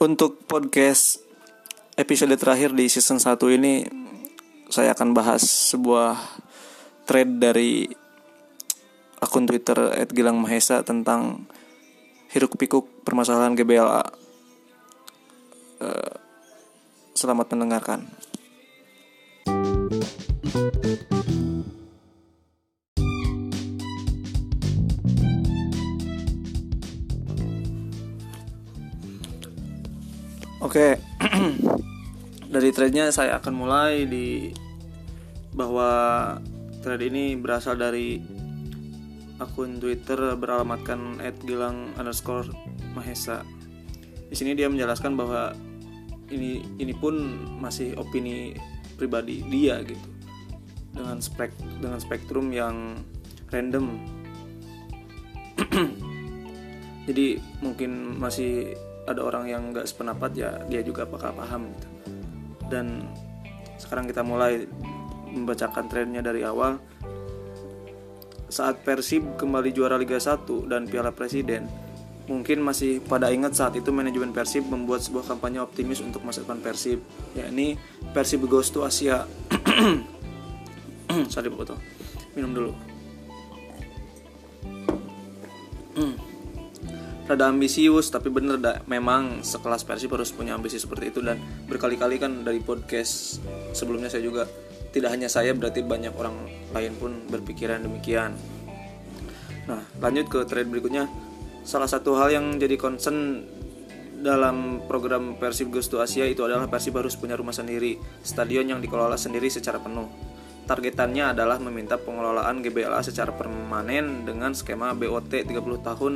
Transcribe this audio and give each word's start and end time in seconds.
Untuk 0.00 0.48
podcast 0.48 1.20
episode 1.92 2.32
terakhir 2.40 2.72
di 2.72 2.88
season 2.88 3.20
1 3.20 3.36
ini 3.52 3.84
saya 4.72 4.96
akan 4.96 5.12
bahas 5.12 5.44
sebuah 5.44 6.16
thread 7.04 7.36
dari 7.36 7.84
akun 9.20 9.44
Twitter 9.44 9.76
@gilang_mahesa 10.08 10.80
tentang 10.88 11.44
hiruk 12.32 12.56
pikuk 12.56 13.04
permasalahan 13.04 13.52
GBLA. 13.52 14.00
Uh, 15.84 16.16
selamat 17.12 17.52
mendengarkan. 17.52 18.08
Oke, 30.60 31.00
dari 32.52 32.68
threadnya 32.68 33.08
saya 33.08 33.40
akan 33.40 33.54
mulai 33.56 34.04
di 34.04 34.52
bahwa 35.56 35.88
thread 36.84 37.00
ini 37.00 37.32
berasal 37.32 37.80
dari 37.80 38.20
akun 39.40 39.80
Twitter 39.80 40.36
beralamatkan 40.36 41.16
@gilang 41.48 41.96
underscore 41.96 42.52
mahesa. 42.92 43.40
Di 44.28 44.36
sini 44.36 44.52
dia 44.52 44.68
menjelaskan 44.68 45.16
bahwa 45.16 45.56
ini 46.28 46.60
ini 46.76 46.92
pun 46.92 47.16
masih 47.56 47.96
opini 47.96 48.52
pribadi 49.00 49.40
dia 49.48 49.80
gitu 49.80 50.08
dengan 50.92 51.24
spek 51.24 51.56
dengan 51.80 51.96
spektrum 51.96 52.52
yang 52.52 53.00
random. 53.48 53.96
Jadi 57.08 57.40
mungkin 57.64 58.20
masih 58.20 58.76
ada 59.10 59.22
orang 59.26 59.44
yang 59.50 59.74
nggak 59.74 59.86
sependapat 59.86 60.30
ya 60.34 60.50
dia 60.66 60.80
juga 60.80 61.06
bakal 61.06 61.34
paham 61.34 61.70
gitu. 61.74 61.88
Dan 62.70 63.10
sekarang 63.76 64.06
kita 64.06 64.22
mulai 64.22 64.66
membacakan 65.30 65.90
trennya 65.90 66.22
dari 66.22 66.46
awal. 66.46 66.78
Saat 68.50 68.82
Persib 68.82 69.38
kembali 69.38 69.70
juara 69.70 69.94
Liga 69.94 70.18
1 70.18 70.66
dan 70.66 70.86
Piala 70.90 71.14
Presiden 71.14 71.70
mungkin 72.26 72.62
masih 72.62 73.02
pada 73.02 73.30
ingat 73.30 73.58
saat 73.58 73.74
itu 73.78 73.90
manajemen 73.90 74.34
Persib 74.34 74.66
membuat 74.66 75.02
sebuah 75.02 75.26
kampanye 75.26 75.62
optimis 75.62 76.02
untuk 76.02 76.22
masa 76.26 76.42
depan 76.42 76.58
Persib 76.62 77.02
yakni 77.34 77.78
Persib 78.10 78.46
Goes 78.46 78.70
to 78.74 78.82
Asia. 78.82 79.26
Sorry 81.32 81.50
foto 81.50 81.74
minum 82.34 82.54
dulu 82.54 82.72
rada 87.30 87.46
ambisius 87.46 88.10
tapi 88.10 88.26
bener 88.26 88.58
dah 88.58 88.82
memang 88.90 89.46
sekelas 89.46 89.86
Persib 89.86 90.10
harus 90.10 90.34
punya 90.34 90.58
ambisi 90.58 90.82
seperti 90.82 91.14
itu. 91.14 91.22
Dan 91.22 91.38
berkali-kali 91.70 92.18
kan 92.18 92.42
dari 92.42 92.58
podcast 92.58 93.38
sebelumnya 93.70 94.10
saya 94.10 94.26
juga 94.26 94.50
tidak 94.90 95.14
hanya 95.14 95.30
saya 95.30 95.54
berarti 95.54 95.86
banyak 95.86 96.10
orang 96.18 96.34
lain 96.74 96.92
pun 96.98 97.12
berpikiran 97.30 97.86
demikian. 97.86 98.34
Nah 99.70 99.82
lanjut 100.02 100.26
ke 100.26 100.38
thread 100.50 100.66
berikutnya. 100.66 101.06
Salah 101.62 101.86
satu 101.86 102.18
hal 102.18 102.34
yang 102.34 102.46
jadi 102.58 102.74
concern 102.74 103.46
dalam 104.20 104.84
program 104.84 105.38
Persib 105.38 105.70
Goes 105.70 105.86
to 105.86 106.02
Asia 106.02 106.26
itu 106.26 106.42
adalah 106.42 106.66
Persib 106.66 106.98
harus 106.98 107.14
punya 107.14 107.38
rumah 107.38 107.54
sendiri, 107.54 107.96
stadion 108.20 108.66
yang 108.68 108.80
dikelola 108.82 109.14
sendiri 109.14 109.46
secara 109.48 109.78
penuh. 109.78 110.08
Targetannya 110.68 111.34
adalah 111.34 111.58
meminta 111.58 111.98
pengelolaan 111.98 112.62
GBLA 112.62 113.00
secara 113.02 113.34
permanen 113.34 114.22
dengan 114.22 114.54
skema 114.54 114.94
BOT 114.94 115.32
30 115.46 115.56
tahun 115.82 116.14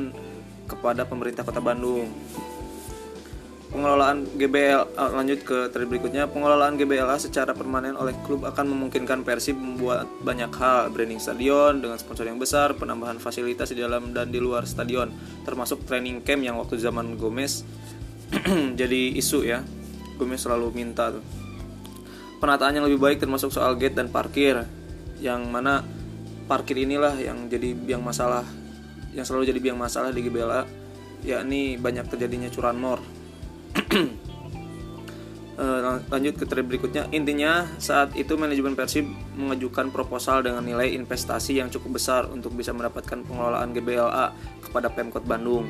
kepada 0.65 1.05
pemerintah 1.05 1.45
Kota 1.45 1.61
Bandung. 1.61 2.09
Pengelolaan 3.75 4.23
GBL 4.39 4.95
ah, 4.95 5.11
lanjut 5.11 5.43
ke 5.43 5.67
tadi 5.67 5.83
berikutnya, 5.83 6.31
pengelolaan 6.31 6.79
GBLA 6.79 7.19
secara 7.19 7.51
permanen 7.51 7.99
oleh 7.99 8.15
klub 8.23 8.47
akan 8.47 8.71
memungkinkan 8.71 9.27
Persib 9.27 9.59
membuat 9.59 10.07
banyak 10.23 10.47
hal, 10.55 10.95
branding 10.95 11.19
stadion 11.19 11.83
dengan 11.83 11.99
sponsor 11.99 12.23
yang 12.23 12.39
besar, 12.39 12.71
penambahan 12.79 13.19
fasilitas 13.19 13.75
di 13.75 13.83
dalam 13.83 14.15
dan 14.15 14.31
di 14.31 14.39
luar 14.39 14.63
stadion, 14.63 15.11
termasuk 15.43 15.83
training 15.83 16.23
camp 16.23 16.39
yang 16.45 16.55
waktu 16.55 16.79
zaman 16.79 17.19
Gomez 17.19 17.67
jadi 18.79 19.01
isu 19.19 19.43
ya. 19.43 19.59
Gomez 20.15 20.39
selalu 20.39 20.71
minta 20.71 21.11
tuh. 21.11 21.25
Penataan 22.39 22.79
yang 22.79 22.87
lebih 22.87 23.03
baik 23.03 23.19
termasuk 23.19 23.51
soal 23.51 23.75
gate 23.75 23.99
dan 23.99 24.07
parkir, 24.07 24.63
yang 25.19 25.51
mana 25.51 25.83
parkir 26.47 26.79
inilah 26.79 27.17
yang 27.19 27.51
jadi 27.51 27.75
yang 27.89 27.99
masalah 28.05 28.45
yang 29.15 29.23
selalu 29.23 29.55
jadi 29.55 29.59
biang 29.63 29.79
masalah 29.79 30.11
di 30.11 30.21
GBLA 30.21 30.67
yakni 31.25 31.79
banyak 31.81 32.05
terjadinya 32.05 32.51
curanmor 32.53 33.01
eh, 35.59 35.79
lanjut 36.07 36.35
ke 36.39 36.45
thread 36.47 36.67
berikutnya. 36.67 37.11
Intinya 37.11 37.67
saat 37.79 38.15
itu 38.15 38.39
manajemen 38.39 38.75
Persib 38.75 39.07
mengajukan 39.35 39.91
proposal 39.91 40.43
dengan 40.43 40.63
nilai 40.63 40.95
investasi 40.95 41.59
yang 41.59 41.67
cukup 41.67 41.99
besar 41.99 42.27
untuk 42.31 42.55
bisa 42.55 42.71
mendapatkan 42.71 43.23
pengelolaan 43.23 43.75
GBLA 43.75 44.31
kepada 44.63 44.87
Pemkot 44.91 45.27
Bandung. 45.27 45.67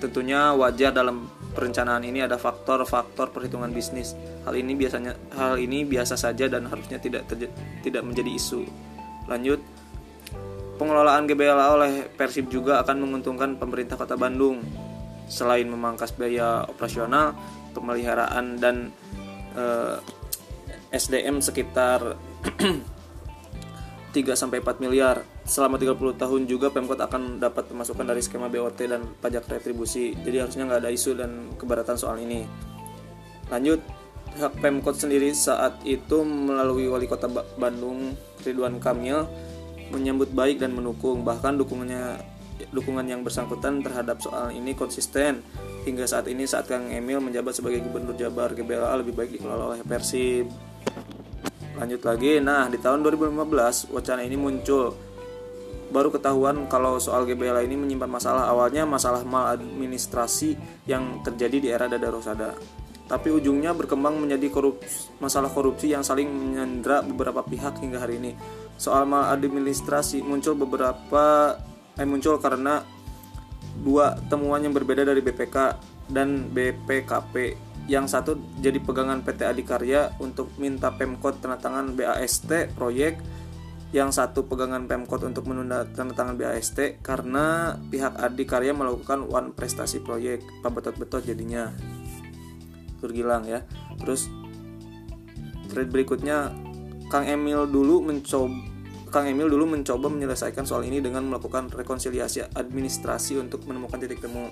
Tentunya 0.00 0.50
wajar 0.56 0.90
dalam 0.90 1.30
perencanaan 1.54 2.02
ini 2.02 2.24
ada 2.24 2.34
faktor-faktor 2.34 3.30
perhitungan 3.30 3.70
bisnis. 3.70 4.18
Hal 4.42 4.56
ini 4.58 4.74
biasanya 4.74 5.14
hal 5.36 5.60
ini 5.60 5.86
biasa 5.86 6.18
saja 6.18 6.50
dan 6.50 6.66
harusnya 6.66 6.98
tidak 6.98 7.28
tidak 7.84 8.02
menjadi 8.02 8.32
isu. 8.34 8.66
Lanjut 9.30 9.62
Pengelolaan 10.82 11.30
GBLA 11.30 11.66
oleh 11.78 11.92
Persib 12.10 12.50
juga 12.50 12.82
akan 12.82 13.06
menguntungkan 13.06 13.54
pemerintah 13.54 13.94
Kota 13.94 14.18
Bandung. 14.18 14.66
Selain 15.30 15.62
memangkas 15.62 16.10
biaya 16.10 16.66
operasional, 16.66 17.38
pemeliharaan 17.70 18.58
dan 18.58 18.90
eh, 19.54 20.02
SDM 20.90 21.38
sekitar 21.38 22.18
3 24.10 24.34
sampai 24.34 24.58
4 24.58 24.82
miliar. 24.82 25.22
Selama 25.46 25.78
30 25.78 26.18
tahun 26.18 26.50
juga 26.50 26.74
Pemkot 26.74 26.98
akan 26.98 27.38
dapat 27.38 27.70
pemasukan 27.70 28.02
dari 28.02 28.18
skema 28.18 28.50
BOT 28.50 28.82
dan 28.82 29.06
pajak 29.22 29.46
retribusi. 29.54 30.18
Jadi 30.18 30.42
harusnya 30.42 30.66
nggak 30.66 30.82
ada 30.82 30.90
isu 30.90 31.14
dan 31.14 31.54
keberatan 31.62 31.94
soal 31.94 32.18
ini. 32.18 32.42
Lanjut, 33.54 33.78
hak 34.34 34.58
Pemkot 34.58 34.98
sendiri 34.98 35.30
saat 35.30 35.78
itu 35.86 36.26
melalui 36.26 36.90
Wali 36.90 37.06
Kota 37.06 37.30
Bandung 37.54 38.18
Ridwan 38.42 38.82
Kamil 38.82 39.30
menyambut 39.92 40.32
baik 40.32 40.58
dan 40.58 40.72
mendukung. 40.72 41.22
Bahkan 41.22 41.60
dukungannya 41.60 42.18
dukungan 42.72 43.04
yang 43.04 43.20
bersangkutan 43.20 43.84
terhadap 43.84 44.18
soal 44.24 44.48
ini 44.50 44.72
konsisten. 44.72 45.44
Hingga 45.82 46.06
saat 46.06 46.30
ini 46.30 46.46
saat 46.46 46.70
Kang 46.70 46.88
Emil 46.88 47.18
menjabat 47.18 47.58
sebagai 47.58 47.82
gubernur 47.84 48.14
Jabar 48.14 48.54
GBLA 48.54 49.02
lebih 49.02 49.12
baik 49.12 49.36
dikelola 49.36 49.76
oleh 49.76 49.80
Persib. 49.84 50.48
Lanjut 51.76 52.00
lagi. 52.06 52.38
Nah 52.38 52.70
di 52.70 52.78
tahun 52.78 53.02
2015 53.02 53.90
wacana 53.92 54.22
ini 54.22 54.36
muncul. 54.38 54.94
Baru 55.92 56.08
ketahuan 56.08 56.70
kalau 56.72 56.96
soal 56.96 57.28
GBLA 57.28 57.68
ini 57.68 57.76
menyimpan 57.76 58.08
masalah. 58.08 58.48
Awalnya 58.48 58.88
masalah 58.88 59.26
maladministrasi 59.26 60.56
yang 60.88 61.20
terjadi 61.20 61.56
di 61.60 61.68
era 61.68 61.84
Dada 61.90 62.08
Rosada. 62.08 62.56
Tapi 63.12 63.28
ujungnya 63.28 63.76
berkembang 63.76 64.16
menjadi 64.16 64.48
korups, 64.48 65.12
masalah 65.20 65.52
korupsi 65.52 65.92
yang 65.92 66.00
saling 66.00 66.32
menyandra 66.32 67.04
beberapa 67.04 67.44
pihak 67.44 67.76
hingga 67.84 68.00
hari 68.00 68.16
ini. 68.16 68.32
Soal 68.82 69.06
maladministrasi 69.06 70.26
muncul 70.26 70.58
beberapa 70.58 71.54
eh 71.94 72.02
muncul 72.02 72.42
karena 72.42 72.82
dua 73.78 74.18
temuan 74.26 74.58
yang 74.58 74.74
berbeda 74.74 75.06
dari 75.06 75.22
BPK 75.22 75.78
dan 76.10 76.50
BPKP. 76.50 77.54
Yang 77.86 78.06
satu 78.10 78.34
jadi 78.58 78.82
pegangan 78.82 79.22
PT 79.22 79.46
Adikarya 79.46 80.18
untuk 80.18 80.50
minta 80.58 80.90
Pemkot 80.98 81.38
tanda 81.38 81.62
tangan 81.62 81.94
BAST 81.94 82.74
proyek. 82.74 83.22
Yang 83.94 84.18
satu 84.18 84.50
pegangan 84.50 84.90
Pemkot 84.90 85.22
untuk 85.30 85.46
menunda 85.46 85.86
tanda 85.94 86.18
tangan 86.18 86.34
BAST 86.34 86.98
karena 87.06 87.78
pihak 87.86 88.18
Adikarya 88.18 88.74
melakukan 88.74 89.30
one 89.30 89.54
prestasi 89.54 90.02
proyek. 90.02 90.42
Pak 90.58 90.74
Betot-betot 90.74 91.22
jadinya 91.22 91.70
Gilang 92.98 93.46
ya. 93.46 93.62
Terus 94.02 94.26
thread 95.70 95.90
berikutnya 95.90 96.50
Kang 97.10 97.26
Emil 97.30 97.66
dulu 97.70 98.02
mencoba 98.02 98.71
Kang 99.12 99.28
Emil 99.28 99.52
dulu 99.52 99.76
mencoba 99.76 100.08
menyelesaikan 100.08 100.64
soal 100.64 100.88
ini 100.88 101.04
dengan 101.04 101.28
melakukan 101.28 101.68
rekonsiliasi 101.68 102.48
administrasi 102.56 103.36
untuk 103.36 103.68
menemukan 103.68 104.00
titik 104.00 104.24
temu. 104.24 104.48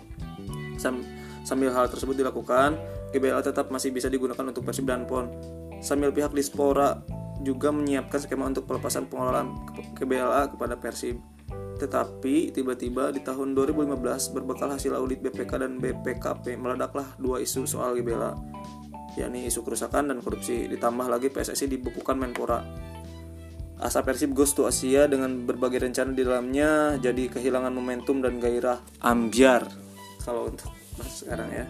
Sam, 0.77 1.01
sambil 1.49 1.73
hal 1.73 1.89
tersebut 1.89 2.13
dilakukan, 2.13 2.77
GBLA 3.17 3.41
tetap 3.41 3.73
masih 3.73 3.89
bisa 3.89 4.13
digunakan 4.13 4.45
untuk 4.45 4.61
Persib 4.69 4.85
dan 4.85 5.09
PON. 5.09 5.33
Sambil 5.81 6.13
pihak 6.13 6.37
Dispora 6.37 7.01
juga 7.41 7.73
menyiapkan 7.73 8.21
skema 8.21 8.53
untuk 8.53 8.69
pelepasan 8.69 9.09
pengelolaan 9.09 9.57
GBLA 9.97 10.53
kepada 10.53 10.77
Persib. 10.77 11.17
Tetapi 11.81 12.53
tiba-tiba 12.53 13.17
di 13.17 13.25
tahun 13.25 13.57
2015 13.57 13.97
berbekal 14.37 14.77
hasil 14.77 14.93
audit 14.93 15.25
BPK 15.25 15.57
dan 15.57 15.81
BPKP 15.81 16.61
meledaklah 16.61 17.09
dua 17.17 17.41
isu 17.41 17.65
soal 17.65 17.97
GBLA 17.97 18.37
yakni 19.19 19.51
isu 19.51 19.67
kerusakan 19.67 20.07
dan 20.07 20.23
korupsi 20.23 20.71
ditambah 20.71 21.11
lagi 21.11 21.35
PSSI 21.35 21.67
dibukukan 21.67 22.15
Menpora 22.15 22.63
Asa 23.81 24.05
Persib 24.05 24.37
goes 24.37 24.53
to 24.53 24.69
Asia 24.69 25.09
dengan 25.09 25.49
berbagai 25.49 25.81
rencana 25.81 26.13
di 26.13 26.21
dalamnya 26.21 27.01
jadi 27.01 27.33
kehilangan 27.33 27.73
momentum 27.73 28.21
dan 28.21 28.37
gairah 28.37 28.77
ambiar. 29.01 29.65
Kalau 30.21 30.53
untuk 30.53 30.69
sekarang 31.01 31.49
ya. 31.49 31.65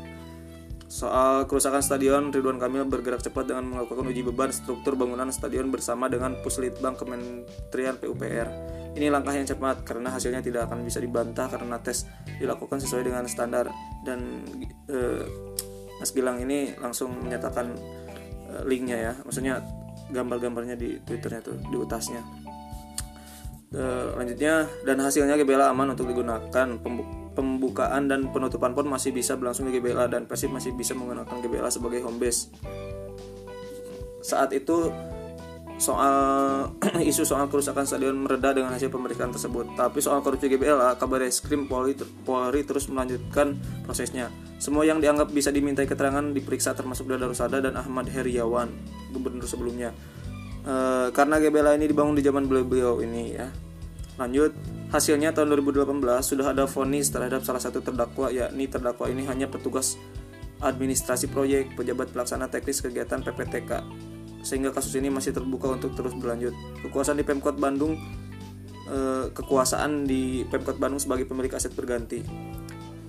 Soal 0.90 1.46
kerusakan 1.46 1.86
stadion, 1.86 2.34
Ridwan 2.34 2.58
Kamil 2.58 2.82
bergerak 2.82 3.22
cepat 3.22 3.46
dengan 3.46 3.62
melakukan 3.70 4.10
uji 4.10 4.26
beban 4.26 4.50
struktur 4.50 4.98
bangunan 4.98 5.30
stadion 5.30 5.70
bersama 5.70 6.10
dengan 6.10 6.34
Puslitbang 6.42 6.98
Kementerian 6.98 7.94
PUPR. 7.94 8.48
Ini 8.98 9.06
langkah 9.06 9.30
yang 9.30 9.46
cepat 9.46 9.86
karena 9.86 10.10
hasilnya 10.10 10.42
tidak 10.42 10.66
akan 10.66 10.82
bisa 10.82 10.98
dibantah 10.98 11.46
karena 11.46 11.78
tes 11.78 12.10
dilakukan 12.42 12.82
sesuai 12.82 13.06
dengan 13.06 13.22
standar. 13.30 13.70
Dan 14.02 14.42
eh, 14.90 15.22
Mas 16.02 16.10
Gilang 16.10 16.42
ini 16.42 16.74
langsung 16.82 17.14
menyatakan 17.22 17.70
eh, 18.50 18.62
linknya 18.66 18.98
ya, 18.98 19.12
maksudnya 19.22 19.62
gambar-gambarnya 20.10 20.76
di 20.76 20.98
twitternya 21.02 21.40
tuh 21.40 21.56
di 21.58 21.76
utasnya. 21.78 22.22
Eh, 23.70 24.06
lanjutnya 24.18 24.66
dan 24.82 24.98
hasilnya 24.98 25.38
GBLA 25.38 25.70
aman 25.70 25.94
untuk 25.94 26.10
digunakan 26.10 26.66
pembukaan 27.38 28.10
dan 28.10 28.34
penutupan 28.34 28.74
pun 28.74 28.90
masih 28.90 29.14
bisa 29.14 29.38
berlangsung 29.38 29.70
di 29.70 29.78
GBLA 29.78 30.10
dan 30.10 30.26
Persib 30.26 30.50
masih 30.50 30.74
bisa 30.74 30.90
menggunakan 30.98 31.30
GBLA 31.30 31.70
sebagai 31.70 32.02
home 32.02 32.18
base. 32.18 32.50
Saat 34.26 34.50
itu 34.58 34.90
soal 35.80 36.14
isu 37.10 37.24
soal 37.24 37.48
kerusakan 37.48 37.88
stadion 37.88 38.20
mereda 38.20 38.52
dengan 38.52 38.76
hasil 38.76 38.92
pemeriksaan 38.92 39.32
tersebut. 39.32 39.72
Tapi 39.74 39.98
soal 40.04 40.20
korupsi 40.20 40.52
GBLA, 40.52 41.00
kabar 41.00 41.24
eskrim 41.24 41.64
Polri, 41.64 41.96
Polri 42.22 42.62
terus 42.68 42.86
melanjutkan 42.92 43.56
prosesnya. 43.88 44.28
Semua 44.60 44.84
yang 44.84 45.00
dianggap 45.00 45.32
bisa 45.32 45.48
dimintai 45.48 45.88
keterangan 45.88 46.36
diperiksa 46.36 46.76
termasuk 46.76 47.08
Dada 47.08 47.24
Rusada 47.24 47.64
dan 47.64 47.80
Ahmad 47.80 48.12
Heriawan, 48.12 48.68
gubernur 49.16 49.48
sebelumnya. 49.48 49.96
E, 50.68 51.08
karena 51.16 51.40
GBLA 51.40 51.80
ini 51.80 51.88
dibangun 51.88 52.12
di 52.12 52.20
zaman 52.20 52.44
beliau-beliau 52.44 53.00
ini 53.00 53.40
ya. 53.40 53.48
Lanjut, 54.20 54.52
hasilnya 54.92 55.32
tahun 55.32 55.56
2018 55.64 55.96
sudah 56.20 56.52
ada 56.52 56.68
vonis 56.68 57.08
terhadap 57.08 57.40
salah 57.40 57.64
satu 57.64 57.80
terdakwa 57.80 58.28
yakni 58.28 58.68
terdakwa 58.68 59.08
ini 59.08 59.24
hanya 59.24 59.48
petugas 59.48 59.96
administrasi 60.60 61.32
proyek, 61.32 61.72
pejabat 61.72 62.12
pelaksana 62.12 62.52
teknis 62.52 62.84
kegiatan 62.84 63.24
PPTK. 63.24 63.80
Sehingga 64.40 64.72
kasus 64.72 64.96
ini 64.96 65.12
masih 65.12 65.36
terbuka 65.36 65.76
untuk 65.76 65.92
terus 65.94 66.16
berlanjut. 66.16 66.52
Kekuasaan 66.86 67.20
di 67.20 67.26
Pemkot 67.26 67.56
Bandung 67.60 67.96
e, 68.88 69.28
kekuasaan 69.30 70.08
di 70.08 70.42
Pemkot 70.48 70.80
Bandung 70.80 70.98
sebagai 71.00 71.28
pemilik 71.28 71.52
aset 71.52 71.76
berganti. 71.76 72.24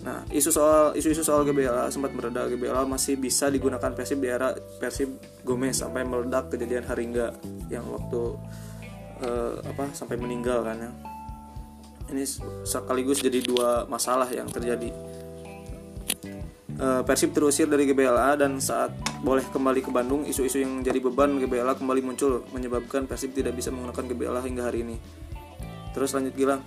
Nah, 0.01 0.25
isu 0.33 0.50
soal 0.50 0.98
isu-isu 0.98 1.22
soal 1.22 1.45
GBLA 1.45 1.88
sempat 1.94 2.12
meredak. 2.12 2.50
GBLA 2.51 2.89
masih 2.89 3.22
bisa 3.22 3.54
digunakan 3.54 3.94
Persib 3.94 4.18
di 4.18 4.33
Persib 4.81 5.10
Gomez 5.45 5.78
sampai 5.78 6.01
meledak 6.04 6.50
kejadian 6.50 6.89
Haringga 6.89 7.38
yang 7.69 7.86
waktu 7.86 8.22
uh, 9.22 9.54
apa 9.62 9.94
sampai 9.94 10.18
meninggal 10.18 10.66
kan 10.66 10.78
ya 10.81 10.92
ini 12.12 12.28
sekaligus 12.68 13.24
jadi 13.24 13.39
dua 13.39 13.88
masalah 13.88 14.28
yang 14.28 14.50
terjadi 14.51 14.92
Persib 16.81 17.30
terusir 17.30 17.69
dari 17.69 17.86
GBLA 17.86 18.42
dan 18.42 18.57
saat 18.57 18.89
boleh 19.22 19.45
kembali 19.45 19.86
ke 19.86 19.94
Bandung 19.94 20.25
isu-isu 20.25 20.66
yang 20.66 20.81
jadi 20.81 20.98
beban 20.98 21.38
GBLA 21.38 21.78
kembali 21.78 22.01
muncul 22.01 22.42
menyebabkan 22.50 23.06
Persib 23.06 23.38
tidak 23.38 23.54
bisa 23.54 23.69
menggunakan 23.69 24.01
GBLA 24.10 24.42
hingga 24.42 24.66
hari 24.66 24.81
ini 24.81 24.98
terus 25.94 26.18
lanjut 26.18 26.33
Gilang 26.33 26.66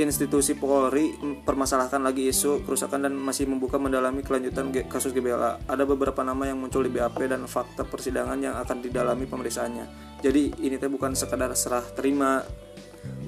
institusi 0.00 0.56
Polri 0.56 1.12
permasalahkan 1.44 2.00
lagi 2.00 2.24
isu 2.24 2.64
kerusakan 2.64 3.04
dan 3.04 3.12
masih 3.12 3.44
membuka 3.44 3.76
mendalami 3.76 4.24
kelanjutan 4.24 4.72
kasus 4.88 5.12
GBLA. 5.12 5.60
Ada 5.68 5.84
beberapa 5.84 6.24
nama 6.24 6.48
yang 6.48 6.64
muncul 6.64 6.80
di 6.80 6.88
BAP 6.88 7.28
dan 7.28 7.44
fakta 7.44 7.84
persidangan 7.84 8.40
yang 8.40 8.56
akan 8.56 8.80
didalami 8.80 9.28
pemeriksaannya. 9.28 10.16
Jadi 10.24 10.64
ini 10.64 10.80
teh 10.80 10.88
bukan 10.88 11.12
sekadar 11.12 11.52
serah 11.52 11.84
terima 11.92 12.40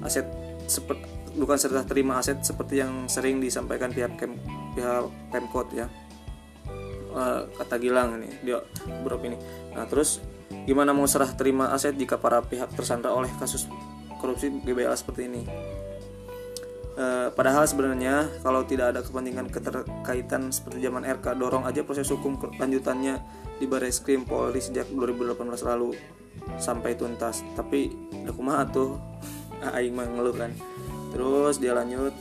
aset 0.01 0.25
seperti 0.65 1.05
bukan 1.37 1.57
serah 1.59 1.85
terima 1.85 2.17
aset 2.17 2.41
seperti 2.41 2.81
yang 2.81 3.05
sering 3.11 3.37
disampaikan 3.37 3.93
pihak 3.93 4.17
pihak 4.75 5.07
Pemkot 5.31 5.71
ya. 5.71 5.87
Uh, 7.15 7.47
kata 7.55 7.79
Gilang 7.79 8.19
ini 8.19 8.27
dia 8.43 8.59
ini. 9.23 9.37
Nah, 9.71 9.87
terus 9.87 10.19
gimana 10.67 10.91
mau 10.91 11.07
serah 11.07 11.31
terima 11.31 11.71
aset 11.71 11.95
jika 11.95 12.19
para 12.19 12.43
pihak 12.43 12.75
tersandra 12.75 13.15
oleh 13.15 13.31
kasus 13.39 13.71
korupsi 14.19 14.51
GBLA 14.51 14.95
seperti 14.99 15.31
ini? 15.31 15.43
E, 16.95 17.27
padahal 17.35 17.67
sebenarnya 17.67 18.31
kalau 18.39 18.63
tidak 18.63 18.95
ada 18.95 19.03
kepentingan 19.03 19.51
keterkaitan 19.51 20.47
seperti 20.55 20.79
zaman 20.87 21.03
RK, 21.03 21.35
dorong 21.35 21.67
aja 21.67 21.83
proses 21.83 22.07
hukum 22.07 22.39
lanjutannya 22.55 23.19
di 23.59 23.67
Baris 23.67 23.99
Krim 23.99 24.23
Polri 24.23 24.63
sejak 24.63 24.87
2018 24.87 25.35
lalu 25.75 25.91
sampai 26.55 26.95
tuntas. 26.95 27.43
Tapi 27.59 27.91
aku 28.23 28.39
mah 28.47 28.63
tuh 28.71 28.95
aing 29.75 29.91
mengeluh 29.91 30.35
kan. 30.35 30.55
Terus 31.11 31.59
dia 31.59 31.75
lanjut 31.75 32.15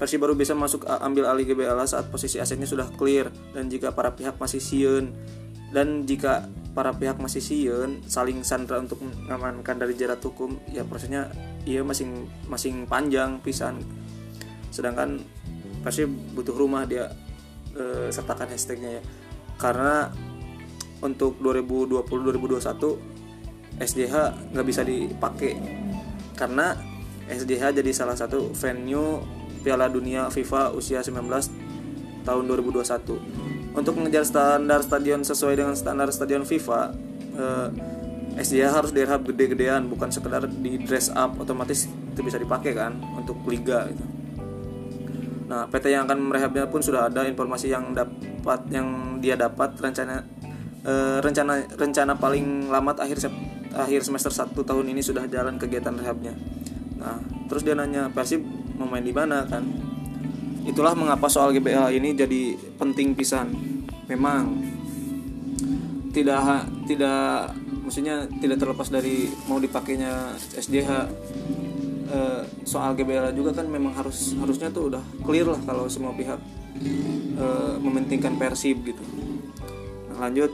Persib 0.00 0.24
baru 0.24 0.32
bisa 0.32 0.56
masuk 0.56 0.88
ambil 0.88 1.28
alih 1.28 1.44
GBLA 1.44 1.84
saat 1.84 2.08
posisi 2.08 2.40
asetnya 2.40 2.64
sudah 2.64 2.88
clear 2.96 3.28
dan 3.52 3.68
jika 3.68 3.92
para 3.92 4.16
pihak 4.16 4.40
masih 4.40 4.56
siun. 4.56 5.12
Dan 5.70 6.08
jika 6.08 6.48
para 6.72 6.96
pihak 6.96 7.20
masih 7.20 7.44
siun 7.44 8.00
saling 8.08 8.40
sandra 8.40 8.80
untuk 8.80 9.04
mengamankan 9.04 9.76
dari 9.76 9.92
jerat 9.92 10.24
hukum 10.24 10.56
ya 10.72 10.88
prosesnya 10.88 11.28
iya 11.68 11.84
masing 11.84 12.32
masing 12.48 12.88
panjang 12.88 13.44
pisan. 13.44 13.76
Sedangkan 14.72 15.20
pasti 15.84 16.08
butuh 16.08 16.56
rumah 16.56 16.88
dia 16.88 17.12
e, 17.76 18.08
sertakan 18.08 18.56
hashtagnya 18.56 18.98
ya. 18.98 19.02
Karena 19.60 20.08
untuk 21.04 21.36
2020-2021 21.44 23.84
SDH 23.84 24.14
nggak 24.56 24.66
bisa 24.66 24.80
dipakai. 24.80 25.60
Karena 26.40 26.72
SDH 27.28 27.84
jadi 27.84 27.92
salah 27.92 28.16
satu 28.16 28.48
venue 28.56 29.39
Piala 29.60 29.86
Dunia 29.92 30.32
FIFA 30.32 30.72
usia 30.72 31.04
19 31.04 31.20
tahun 32.24 32.44
2021 32.48 33.76
untuk 33.76 33.94
mengejar 33.96 34.26
standar 34.26 34.82
stadion 34.82 35.22
sesuai 35.22 35.54
dengan 35.54 35.74
standar 35.78 36.10
stadion 36.10 36.42
FIFA 36.42 36.80
eh, 37.38 37.68
SDH 38.40 38.70
harus 38.72 38.90
direhab 38.94 39.26
gede-gedean 39.26 39.90
bukan 39.90 40.08
sekedar 40.08 40.46
di 40.46 40.80
dress 40.80 41.10
up 41.12 41.34
otomatis 41.38 41.86
itu 41.86 42.20
bisa 42.22 42.38
dipakai 42.38 42.72
kan 42.72 42.94
untuk 43.18 43.42
liga 43.50 43.90
gitu. 43.90 44.04
Nah, 45.50 45.66
PT 45.66 45.90
yang 45.90 46.06
akan 46.06 46.30
merehabnya 46.30 46.70
pun 46.70 46.78
sudah 46.78 47.10
ada 47.10 47.26
informasi 47.26 47.74
yang 47.74 47.90
dapat 47.90 48.70
yang 48.70 49.18
dia 49.18 49.34
dapat 49.34 49.74
rencana 49.82 50.22
e, 50.86 51.18
rencana 51.18 51.66
rencana 51.74 52.14
paling 52.14 52.70
lambat 52.70 53.02
akhir 53.02 53.26
akhir 53.74 54.06
semester 54.06 54.30
1 54.30 54.54
tahun 54.54 54.86
ini 54.94 55.02
sudah 55.02 55.26
jalan 55.26 55.58
kegiatan 55.58 55.90
rehabnya. 55.98 56.38
Nah, 57.02 57.18
terus 57.50 57.66
dia 57.66 57.74
nanya 57.74 58.06
Persib 58.14 58.46
mau 58.80 58.88
main 58.88 59.04
di 59.04 59.12
mana 59.12 59.44
kan? 59.44 59.60
Itulah 60.64 60.96
mengapa 60.96 61.28
soal 61.28 61.52
GBL 61.52 61.92
ini 61.92 62.16
jadi 62.16 62.56
penting 62.80 63.12
pisan. 63.12 63.52
Memang 64.08 64.64
tidak 66.16 66.64
tidak 66.88 67.52
maksudnya 67.84 68.26
tidak 68.40 68.56
terlepas 68.58 68.88
dari 68.88 69.28
mau 69.46 69.60
dipakainya 69.60 70.34
SDH 70.56 70.90
uh, 72.10 72.42
soal 72.66 72.96
GBLA 72.96 73.36
juga 73.36 73.54
kan 73.54 73.68
memang 73.68 73.94
harus 73.94 74.34
harusnya 74.38 74.72
tuh 74.72 74.90
udah 74.94 75.02
clear 75.22 75.46
lah 75.46 75.60
kalau 75.62 75.86
semua 75.86 76.10
pihak 76.16 76.38
uh, 77.38 77.74
mementingkan 77.78 78.34
Persib 78.40 78.82
gitu. 78.82 79.02
Nah, 80.10 80.26
lanjut 80.26 80.50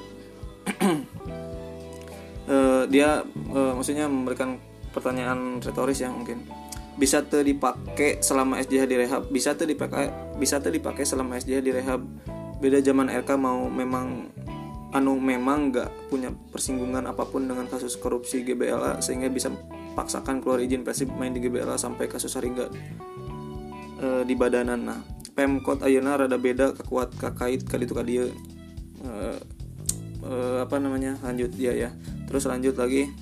uh, 2.51 2.85
dia 2.93 3.25
maksudnya 3.53 4.09
memberikan 4.09 4.61
pertanyaan 4.97 5.61
retoris 5.61 6.01
yang 6.01 6.17
mungkin 6.17 6.49
bisa 6.97 7.21
tuh 7.25 7.45
dipakai 7.45 8.25
selama 8.25 8.57
SJH 8.65 8.85
direhab 8.89 9.23
bisa 9.29 9.53
tuh 9.53 9.69
dipakai 9.69 10.09
bisa 10.41 10.65
tuh 10.65 10.73
dipakai 10.73 11.05
selama 11.05 11.37
SJH 11.37 11.61
direhab 11.61 12.01
beda 12.57 12.81
zaman 12.81 13.13
RK 13.13 13.37
mau 13.37 13.69
memang 13.69 14.33
anu 14.97 15.21
memang 15.21 15.69
nggak 15.69 16.09
punya 16.09 16.33
persinggungan 16.33 17.05
apa 17.05 17.29
pun 17.29 17.45
dengan 17.45 17.69
kasus 17.69 18.01
korupsi 18.01 18.41
GBLA 18.49 19.05
sehingga 19.05 19.29
bisa 19.29 19.53
paksakan 19.93 20.41
keluar 20.41 20.65
izin 20.65 20.87
Persib 20.87 21.13
main 21.13 21.37
di 21.37 21.45
GBLA 21.45 21.77
sampai 21.77 22.09
kasus 22.09 22.33
Haringga 22.33 22.73
e, 24.01 24.07
di 24.25 24.33
badanan. 24.33 24.81
Nah 24.89 25.01
Pemkot 25.37 25.85
Ayana 25.85 26.17
rada 26.17 26.41
beda 26.41 26.73
kekuat 26.73 27.13
kakait 27.21 27.61
kali 27.69 27.85
itu 27.85 27.93
kali 27.93 28.13
e, 28.25 28.31
e, 30.25 30.33
apa 30.65 30.77
namanya? 30.81 31.21
Lanjut 31.21 31.53
ya 31.61 31.77
ya 31.77 31.93
terus 32.25 32.49
lanjut 32.49 32.81
lagi. 32.81 33.13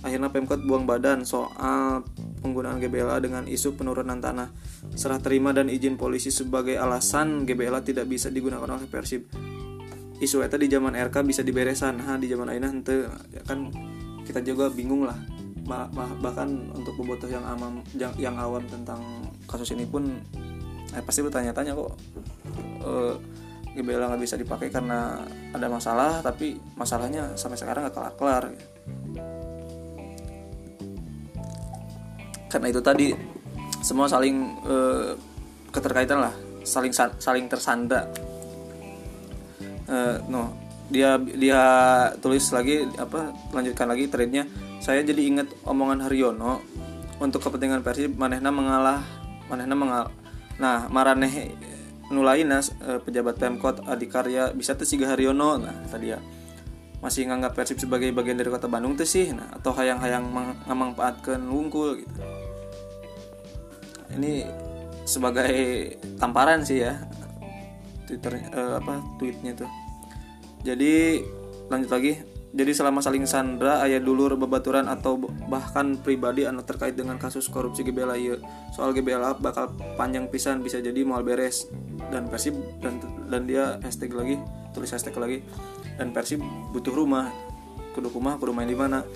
Akhirnya 0.00 0.32
Pemkot 0.32 0.64
buang 0.64 0.88
badan 0.88 1.28
soal 1.28 2.00
penggunaan 2.40 2.80
GBLA 2.80 3.20
dengan 3.20 3.44
isu 3.46 3.76
penurunan 3.76 4.18
tanah. 4.18 4.50
Serah 4.96 5.20
terima 5.20 5.52
dan 5.52 5.68
izin 5.68 6.00
polisi 6.00 6.32
sebagai 6.32 6.80
alasan 6.80 7.44
GBLA 7.44 7.84
tidak 7.84 8.08
bisa 8.08 8.32
digunakan 8.32 8.66
oleh 8.66 8.88
Persib. 8.88 9.28
Isu 10.20 10.44
itu 10.44 10.56
di 10.60 10.68
zaman 10.68 10.96
RK 10.96 11.16
bisa 11.24 11.40
diberesan. 11.40 12.00
Ha 12.04 12.20
di 12.20 12.28
zaman 12.28 12.52
Aina 12.52 12.68
ente 12.68 13.08
ya 13.32 13.40
kan 13.44 13.68
kita 14.24 14.40
juga 14.44 14.68
bingung 14.68 15.04
lah. 15.04 15.16
Bah, 15.64 15.86
bah, 15.92 16.10
bahkan 16.18 16.50
untuk 16.74 16.98
bobotoh 16.98 17.30
yang 17.30 17.46
amam 17.46 17.78
yang, 17.94 18.10
yang 18.18 18.34
awam 18.34 18.64
tentang 18.66 18.98
kasus 19.46 19.70
ini 19.76 19.86
pun 19.86 20.18
eh, 20.90 21.02
pasti 21.04 21.22
bertanya-tanya 21.22 21.78
kok 21.78 21.94
uh, 22.82 23.14
eh, 23.14 23.14
GBL 23.78 24.02
nggak 24.02 24.22
bisa 24.22 24.34
dipakai 24.34 24.66
karena 24.74 25.22
ada 25.54 25.70
masalah 25.70 26.18
tapi 26.26 26.58
masalahnya 26.74 27.38
sampai 27.38 27.54
sekarang 27.54 27.86
nggak 27.86 27.94
kelar-kelar 27.94 28.50
karena 32.50 32.66
itu 32.68 32.82
tadi 32.82 33.14
semua 33.80 34.10
saling 34.10 34.36
uh, 34.66 35.14
keterkaitan 35.70 36.20
lah. 36.20 36.34
Saling 36.66 36.92
saling 36.92 37.46
tersandra. 37.48 38.10
Uh, 39.88 40.18
no. 40.28 40.52
Dia 40.90 41.22
dia 41.22 41.62
tulis 42.18 42.50
lagi 42.50 42.82
apa 42.98 43.30
lanjutkan 43.54 43.86
lagi 43.86 44.10
threadnya 44.10 44.50
saya 44.82 45.06
jadi 45.06 45.22
ingat 45.22 45.46
omongan 45.62 46.02
Haryono 46.02 46.66
untuk 47.22 47.46
kepentingan 47.46 47.86
Persib 47.86 48.18
manehna 48.18 48.50
mengalah 48.50 49.06
manehna 49.46 49.78
mengal 49.78 50.10
nah 50.58 50.90
maraneh 50.90 51.54
nulaina 52.10 52.58
uh, 52.58 52.98
pejabat 52.98 53.38
Pemkot 53.38 53.86
Adikarya 53.86 54.50
bisa 54.50 54.74
tuh 54.74 54.88
siga 54.88 55.14
Haryono? 55.14 55.62
Nah 55.62 55.86
tadi 55.86 56.10
ya 56.10 56.18
masih 56.98 57.30
nganggap 57.30 57.54
Persib 57.54 57.78
sebagai 57.78 58.10
bagian 58.10 58.34
dari 58.34 58.50
kota 58.50 58.66
Bandung 58.66 58.98
tuh 58.98 59.06
sih? 59.06 59.30
Nah 59.30 59.46
atau 59.54 59.70
hayang-hayang 59.70 60.26
memanfaatkan 60.66 61.38
wungkul 61.46 62.02
gitu 62.02 62.18
ini 64.16 64.46
sebagai 65.04 65.52
tamparan 66.20 66.62
sih 66.62 66.86
ya 66.86 67.02
Twitter 68.10 68.42
uh, 68.50 68.82
apa 68.82 68.98
tweetnya 69.22 69.54
tuh. 69.54 69.70
Jadi 70.66 71.22
lanjut 71.70 71.90
lagi. 71.94 72.14
Jadi 72.50 72.74
selama 72.74 72.98
saling 72.98 73.30
sandra 73.30 73.78
ayah 73.86 74.02
dulu 74.02 74.34
bebaturan 74.34 74.90
atau 74.90 75.22
bahkan 75.46 75.94
pribadi 76.02 76.42
anu 76.50 76.66
terkait 76.66 76.98
dengan 76.98 77.14
kasus 77.14 77.46
korupsi 77.46 77.86
GBLA 77.86 78.18
iya. 78.18 78.34
soal 78.74 78.90
GBLA 78.90 79.38
bakal 79.38 79.70
panjang 79.94 80.26
pisan 80.26 80.58
bisa 80.58 80.82
jadi 80.82 81.06
mau 81.06 81.22
beres. 81.22 81.70
Dan 82.10 82.26
Persib 82.26 82.58
dan 82.82 82.98
dan 83.30 83.46
dia 83.46 83.78
hashtag 83.86 84.10
lagi 84.10 84.34
tulis 84.74 84.90
hashtag 84.90 85.14
lagi. 85.14 85.38
Dan 85.94 86.10
Persib 86.10 86.42
butuh 86.74 86.90
rumah. 86.90 87.30
Kudu 87.94 88.10
rumah 88.10 88.34
kudu 88.34 88.50
main 88.50 88.66
di 88.66 88.74
mana. 88.74 89.06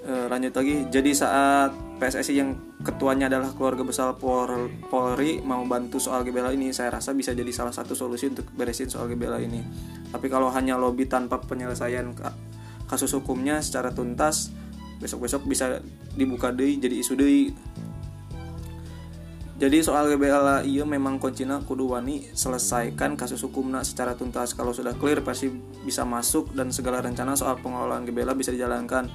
E, 0.00 0.12
lanjut 0.32 0.56
lagi. 0.56 0.88
Jadi 0.88 1.12
saat 1.12 1.89
PSSI 2.00 2.32
yang 2.32 2.56
ketuanya 2.80 3.28
adalah 3.28 3.52
keluarga 3.52 3.84
besar 3.84 4.16
Polri 4.16 5.44
mau 5.44 5.60
bantu 5.68 6.00
soal 6.00 6.24
GBLA 6.24 6.56
ini 6.56 6.72
saya 6.72 6.96
rasa 6.96 7.12
bisa 7.12 7.36
jadi 7.36 7.52
salah 7.52 7.76
satu 7.76 7.92
solusi 7.92 8.32
untuk 8.32 8.48
beresin 8.56 8.88
soal 8.88 9.04
GBLA 9.12 9.44
ini. 9.44 9.60
Tapi 10.08 10.32
kalau 10.32 10.48
hanya 10.48 10.80
lobby 10.80 11.04
tanpa 11.04 11.36
penyelesaian 11.44 12.16
kasus 12.88 13.12
hukumnya 13.12 13.60
secara 13.60 13.92
tuntas 13.92 14.48
besok-besok 14.98 15.44
bisa 15.44 15.80
dibuka 16.16 16.52
deh 16.52 16.76
jadi 16.76 16.92
isu 17.00 17.16
deh 17.16 17.54
jadi 19.60 19.84
soal 19.84 20.08
GBLA 20.08 20.64
iya 20.64 20.88
memang 20.88 21.20
kuncinya 21.20 21.60
kudu 21.60 21.92
wani 21.92 22.32
selesaikan 22.32 23.12
kasus 23.12 23.44
hukumnya 23.44 23.84
secara 23.84 24.16
tuntas. 24.16 24.56
Kalau 24.56 24.72
sudah 24.72 24.96
clear 24.96 25.20
pasti 25.20 25.52
bisa 25.84 26.08
masuk 26.08 26.56
dan 26.56 26.72
segala 26.72 27.04
rencana 27.04 27.36
soal 27.36 27.60
pengelolaan 27.60 28.08
GBLA 28.08 28.32
bisa 28.32 28.56
dijalankan. 28.56 29.12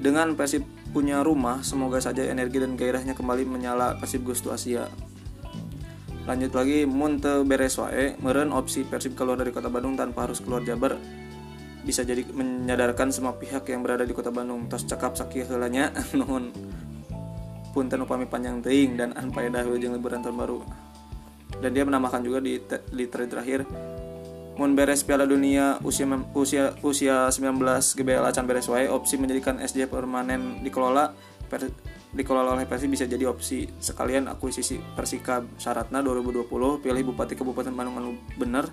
Dengan 0.00 0.32
Persib 0.32 0.64
punya 0.96 1.20
rumah, 1.20 1.60
semoga 1.60 2.00
saja 2.00 2.24
energi 2.24 2.56
dan 2.56 2.72
gairahnya 2.72 3.12
kembali 3.12 3.44
menyala 3.44 4.00
Persib 4.00 4.24
Gustu 4.24 4.48
Asia. 4.48 4.88
Lanjut 6.24 6.56
lagi, 6.56 6.88
Munte 6.88 7.44
beres 7.44 7.76
wae, 7.76 8.16
meren 8.24 8.48
opsi 8.48 8.80
Persib 8.80 9.12
keluar 9.12 9.36
dari 9.36 9.52
kota 9.52 9.68
Bandung 9.68 9.92
tanpa 9.92 10.24
harus 10.24 10.40
keluar 10.40 10.64
Jabar 10.64 10.96
bisa 11.84 12.00
jadi 12.00 12.24
menyadarkan 12.32 13.12
semua 13.12 13.36
pihak 13.36 13.68
yang 13.68 13.84
berada 13.84 14.08
di 14.08 14.16
kota 14.16 14.32
Bandung. 14.32 14.72
Tos 14.72 14.88
cakap 14.88 15.20
sakit 15.20 15.52
helanya, 15.52 15.92
nuhun 16.18 16.48
punten 17.76 18.00
upami 18.00 18.24
panjang 18.24 18.64
teing 18.64 18.96
dan 18.96 19.12
anpai 19.20 19.52
dahulu 19.52 19.76
jeung 19.76 19.92
liburan 19.92 20.24
tahun 20.24 20.40
baru. 20.40 20.64
Dan 21.60 21.76
dia 21.76 21.84
menambahkan 21.84 22.24
juga 22.24 22.40
di 22.40 22.56
di 22.88 23.04
terakhir, 23.04 23.68
Mun 24.56 24.72
beres 24.72 25.04
Piala 25.04 25.28
Dunia 25.28 25.76
usia 25.84 26.08
usia 26.32 26.72
usia 26.80 27.28
19 27.28 27.60
GBL 27.92 28.24
acan 28.24 28.48
beres 28.48 28.64
wae 28.72 28.88
opsi 28.88 29.20
menjadikan 29.20 29.60
SJ 29.60 29.84
permanen 29.92 30.64
dikelola 30.64 31.12
per, 31.52 31.68
dikelola 32.16 32.56
oleh 32.56 32.64
Persib 32.64 32.88
bisa 32.88 33.04
jadi 33.04 33.28
opsi. 33.28 33.68
Sekalian 33.68 34.32
akuisisi 34.32 34.80
Persikab 34.96 35.44
syaratnya 35.60 36.00
2020 36.00 36.48
pilih 36.80 37.02
bupati 37.12 37.36
kabupaten 37.36 37.68
Bandung 37.76 38.00
anu 38.00 38.10
bener 38.40 38.72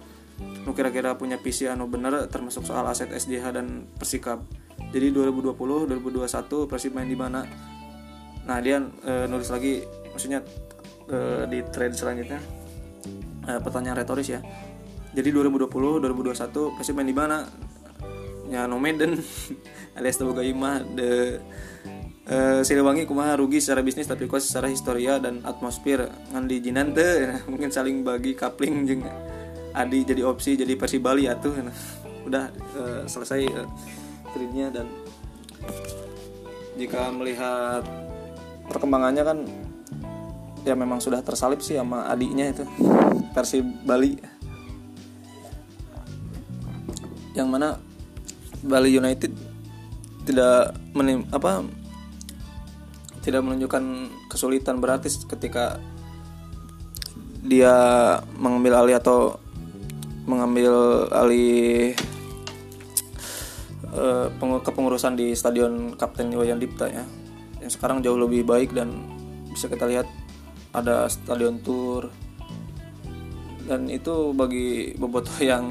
nu 0.63 0.71
kira-kira 0.71 1.19
punya 1.19 1.35
visi 1.37 1.67
anu 1.67 1.91
bener 1.91 2.31
termasuk 2.31 2.63
soal 2.63 2.87
aset 2.87 3.11
SDH 3.11 3.51
dan 3.51 3.83
Persikab 3.99 4.39
jadi 4.95 5.11
2020 5.11 5.51
2021 5.91 6.71
Persib 6.71 6.95
main 6.95 7.11
di 7.11 7.19
mana? 7.19 7.43
Nah 8.47 8.57
dia 8.63 8.79
e, 8.79 9.27
nulis 9.27 9.51
lagi 9.51 9.83
maksudnya 10.15 10.47
e, 11.11 11.43
di 11.51 11.59
trade 11.67 11.91
selanjutnya. 11.91 12.39
E, 13.43 13.51
pertanyaan 13.59 13.99
retoris 13.99 14.31
ya 14.31 14.39
jadi 15.13 15.29
2020 15.29 15.69
2021 16.01 16.77
pasti 16.77 16.91
main 16.91 17.05
di 17.05 17.13
mana? 17.13 17.45
Ya 18.49 18.65
Nomaden 18.65 19.17
alias 19.97 20.17
Toba 20.17 20.41
Imah 20.41 20.81
de 20.81 21.37
uh, 22.29 22.61
Siliwangi 22.65 23.05
kumaha 23.05 23.37
rugi 23.37 23.61
secara 23.61 23.85
bisnis 23.85 24.09
tapi 24.09 24.25
kok 24.25 24.41
secara 24.41 24.69
historia 24.73 25.21
dan 25.21 25.45
atmosfer. 25.45 26.09
Ngan 26.33 26.45
di 26.49 26.57
jinan 26.61 26.97
teh 26.97 27.23
nah, 27.29 27.41
mungkin 27.45 27.69
saling 27.69 28.01
bagi 28.01 28.33
coupling 28.33 28.89
jeng 28.89 29.01
Adi 29.73 30.05
jadi 30.05 30.21
opsi 30.21 30.53
jadi 30.53 30.77
versi 30.77 31.01
Bali 31.01 31.25
atuh 31.25 31.53
nah, 31.61 31.73
udah 32.29 32.43
uh, 32.77 33.01
selesai 33.05 33.41
uh, 33.53 33.69
dan 34.73 34.89
jika 36.73 37.13
melihat 37.13 37.85
perkembangannya 38.65 39.21
kan 39.21 39.37
ya 40.65 40.73
memang 40.73 40.97
sudah 40.97 41.21
tersalip 41.21 41.61
sih 41.61 41.77
sama 41.77 42.09
adiknya 42.09 42.49
itu 42.49 42.65
versi 43.35 43.61
Bali 43.61 44.32
yang 47.33 47.49
mana 47.49 47.77
Bali 48.63 48.93
United 48.93 49.33
tidak 50.23 50.77
menim, 50.95 51.27
apa 51.35 51.67
tidak 53.23 53.43
menunjukkan 53.43 53.83
kesulitan 54.31 54.79
berarti 54.79 55.11
ketika 55.27 55.79
dia 57.43 57.75
mengambil 58.39 58.83
alih 58.83 58.95
atau 58.95 59.19
mengambil 60.23 61.07
alih 61.11 61.91
uh, 63.91 64.31
kepengurusan 64.63 65.19
di 65.19 65.35
stadion 65.35 65.99
Kapten 65.99 66.31
Iwayan 66.31 66.59
Dipta 66.59 66.87
ya 66.87 67.03
yang 67.63 67.71
sekarang 67.71 68.03
jauh 68.03 68.19
lebih 68.19 68.43
baik 68.43 68.75
dan 68.75 68.91
bisa 69.51 69.71
kita 69.71 69.87
lihat 69.87 70.07
ada 70.75 71.07
stadion 71.07 71.63
tour. 71.63 72.11
Dan 73.63 73.87
itu 73.87 74.35
bagi 74.35 74.91
bobotoh 74.99 75.39
yang 75.39 75.63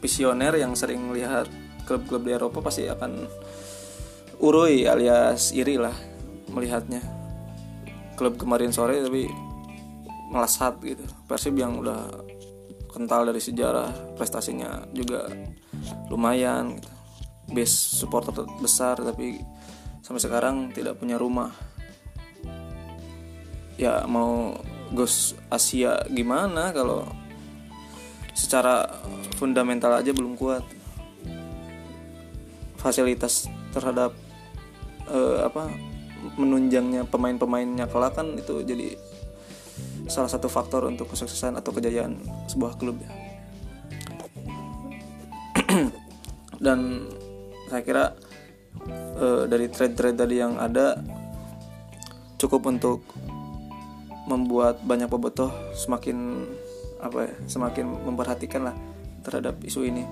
visioner 0.00 0.56
yang 0.56 0.72
sering 0.72 1.12
melihat 1.12 1.46
klub-klub 1.84 2.24
di 2.24 2.32
Eropa 2.32 2.64
pasti 2.64 2.88
akan 2.88 3.28
urui 4.40 4.88
alias 4.88 5.52
iri 5.52 5.76
lah 5.76 5.94
melihatnya. 6.50 7.04
Klub 8.16 8.36
kemarin 8.36 8.72
sore 8.72 9.00
tapi 9.00 9.28
melesat 10.32 10.80
gitu. 10.80 11.04
Persib 11.28 11.56
yang 11.56 11.80
udah 11.80 12.08
kental 12.90 13.28
dari 13.28 13.38
sejarah 13.38 14.16
prestasinya 14.18 14.88
juga 14.90 15.30
lumayan 16.10 16.76
gitu. 16.80 16.90
base 17.50 17.98
supporter 17.98 18.46
besar 18.62 18.94
tapi 19.02 19.42
sampai 20.00 20.22
sekarang 20.22 20.70
tidak 20.70 20.96
punya 20.98 21.18
rumah. 21.18 21.50
Ya 23.80 24.04
mau 24.06 24.54
Gus 24.92 25.34
Asia 25.48 26.04
gimana 26.10 26.70
kalau 26.70 27.06
secara 28.40 28.88
fundamental 29.36 30.00
aja 30.00 30.16
belum 30.16 30.40
kuat. 30.40 30.64
Fasilitas 32.80 33.44
terhadap 33.76 34.16
uh, 35.12 35.44
apa 35.44 35.68
menunjangnya 36.40 37.04
pemain-pemainnya 37.04 37.84
kelak 37.92 38.16
kan 38.16 38.36
itu 38.40 38.64
jadi 38.64 38.96
salah 40.08 40.32
satu 40.32 40.48
faktor 40.48 40.88
untuk 40.88 41.12
kesuksesan 41.12 41.60
atau 41.60 41.76
kejayaan 41.76 42.16
sebuah 42.48 42.80
klub 42.80 42.96
ya. 43.04 43.12
Dan 46.64 47.08
saya 47.68 47.82
kira 47.84 48.04
uh, 49.20 49.44
dari 49.46 49.68
trade-trade 49.68 50.16
tadi 50.16 50.36
yang 50.40 50.56
ada 50.56 50.98
cukup 52.40 52.64
untuk 52.72 53.04
membuat 54.24 54.80
banyak 54.86 55.10
bobotoh 55.10 55.50
semakin 55.76 56.46
apa 57.00 57.28
ya 57.28 57.32
semakin 57.48 57.86
memperhatikan 58.06 58.68
lah 58.68 58.76
terhadap 59.24 59.60
isu 59.64 59.84
ini. 59.88 60.04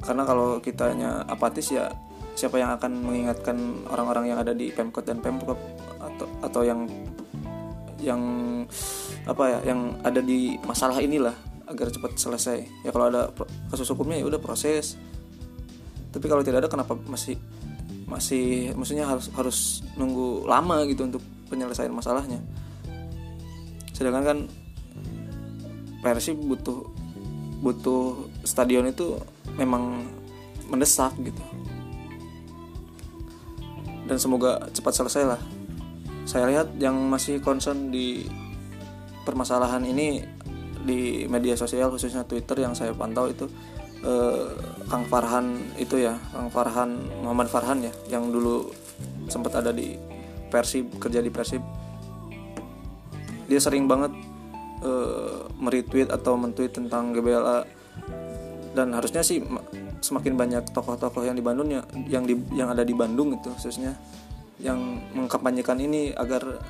Karena 0.00 0.22
kalau 0.28 0.60
kitanya 0.60 1.24
apatis 1.26 1.72
ya 1.72 1.90
siapa 2.36 2.60
yang 2.60 2.76
akan 2.76 3.00
mengingatkan 3.00 3.56
orang-orang 3.88 4.36
yang 4.36 4.38
ada 4.38 4.52
di 4.52 4.68
pemkot 4.68 5.08
dan 5.08 5.24
pemprov 5.24 5.56
atau 5.96 6.26
atau 6.44 6.62
yang 6.62 6.84
yang 8.00 8.20
apa 9.24 9.44
ya 9.56 9.72
yang 9.72 9.96
ada 10.04 10.20
di 10.20 10.60
masalah 10.62 11.00
inilah 11.00 11.32
agar 11.66 11.90
cepat 11.90 12.14
selesai. 12.20 12.86
Ya 12.86 12.90
kalau 12.92 13.08
ada 13.10 13.32
kasus 13.72 13.88
hukumnya 13.90 14.20
ya 14.20 14.26
udah 14.28 14.38
proses. 14.38 15.00
Tapi 16.12 16.26
kalau 16.30 16.44
tidak 16.44 16.64
ada 16.64 16.70
kenapa 16.70 16.94
masih 17.08 17.36
masih 18.06 18.70
maksudnya 18.78 19.08
harus 19.08 19.26
harus 19.34 19.58
nunggu 19.98 20.46
lama 20.46 20.86
gitu 20.86 21.08
untuk 21.08 21.24
penyelesaian 21.50 21.90
masalahnya? 21.90 22.38
Sedangkan 23.96 24.22
kan 24.22 24.38
Persib 26.04 26.36
butuh 26.38 26.86
butuh 27.60 28.28
stadion 28.44 28.86
itu 28.86 29.16
memang 29.56 30.04
mendesak 30.68 31.14
gitu. 31.22 31.42
Dan 34.06 34.16
semoga 34.22 34.70
cepat 34.70 35.02
selesai 35.02 35.24
lah. 35.26 35.40
Saya 36.26 36.46
lihat 36.50 36.78
yang 36.78 36.94
masih 37.10 37.42
concern 37.42 37.90
di 37.90 38.26
permasalahan 39.26 39.82
ini 39.82 40.22
di 40.86 41.26
media 41.26 41.58
sosial 41.58 41.90
khususnya 41.90 42.22
Twitter 42.22 42.62
yang 42.62 42.78
saya 42.78 42.94
pantau 42.94 43.26
itu 43.26 43.50
eh, 44.06 44.46
Kang 44.86 45.02
Farhan 45.10 45.74
itu 45.82 45.98
ya 45.98 46.14
Kang 46.30 46.46
Farhan 46.46 46.94
Muhammad 47.26 47.50
Farhan 47.50 47.82
ya 47.82 47.92
yang 48.06 48.30
dulu 48.30 48.70
sempat 49.26 49.58
ada 49.58 49.74
di 49.74 49.98
Persib 50.46 51.02
kerja 51.02 51.18
di 51.18 51.30
Persib. 51.34 51.62
Dia 53.50 53.58
sering 53.58 53.90
banget 53.90 54.14
eh, 54.82 55.40
meretweet 55.56 56.08
atau 56.12 56.36
mentweet 56.36 56.72
tentang 56.74 57.14
GBLA 57.14 57.64
dan 58.76 58.92
harusnya 58.92 59.24
sih 59.24 59.40
semakin 60.04 60.36
banyak 60.36 60.68
tokoh-tokoh 60.76 61.24
yang 61.24 61.32
di 61.32 61.40
Bandung 61.40 61.72
ya, 61.72 61.80
yang 62.04 62.28
di 62.28 62.36
yang 62.52 62.68
ada 62.68 62.84
di 62.84 62.92
Bandung 62.92 63.32
itu 63.32 63.48
khususnya. 63.56 63.96
Yang 64.60 65.00
mengkampanyekan 65.16 65.80
ini 65.80 66.12
agar 66.12 66.60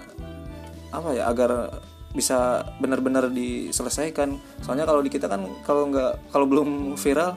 apa 0.94 1.10
ya 1.10 1.26
agar 1.26 1.82
bisa 2.14 2.62
benar-benar 2.78 3.26
diselesaikan. 3.34 4.38
Soalnya 4.62 4.86
kalau 4.86 5.02
di 5.02 5.10
kita 5.10 5.26
kan 5.26 5.50
kalau 5.66 5.90
nggak 5.90 6.30
kalau 6.30 6.46
belum 6.46 6.94
viral 6.94 7.34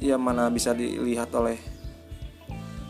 ya 0.00 0.16
mana 0.16 0.48
bisa 0.48 0.72
dilihat 0.72 1.28
oleh 1.36 1.60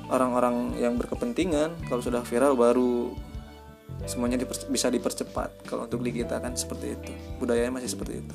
orang-orang 0.07 0.79
yang 0.79 0.95
berkepentingan. 0.95 1.75
Kalau 1.91 2.03
sudah 2.03 2.23
viral 2.23 2.55
baru 2.55 3.11
semuanya 4.07 4.41
diper, 4.41 4.57
bisa 4.71 4.89
dipercepat. 4.89 5.67
Kalau 5.67 5.85
untuk 5.87 6.03
di 6.03 6.15
kita 6.15 6.39
kan 6.39 6.55
seperti 6.55 6.95
itu. 6.95 7.13
Budayanya 7.43 7.83
masih 7.83 7.91
seperti 7.93 8.23
itu. 8.23 8.35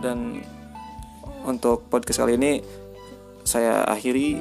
Dan 0.00 0.40
untuk 1.44 1.86
podcast 1.92 2.22
kali 2.22 2.38
ini 2.38 2.62
saya 3.44 3.84
akhiri. 3.84 4.40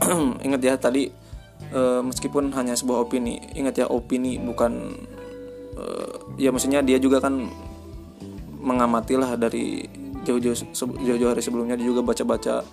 Ingat 0.46 0.60
ya 0.64 0.74
tadi 0.80 1.12
uh, 1.74 2.00
meskipun 2.02 2.50
hanya 2.56 2.72
sebuah 2.72 3.04
opini 3.04 3.36
ingat 3.52 3.84
ya 3.84 3.86
opini 3.86 4.40
bukan 4.40 4.96
uh, 5.76 6.34
ya 6.40 6.50
maksudnya 6.50 6.80
dia 6.80 6.96
juga 6.96 7.20
kan 7.20 7.46
mengamati 8.60 9.16
lah 9.16 9.36
dari 9.36 9.84
jauh-jauh 10.24 10.56
jauh-jauh 11.00 11.32
hari 11.32 11.42
sebelumnya. 11.42 11.76
Dia 11.80 11.88
juga 11.88 12.04
baca-baca 12.04 12.64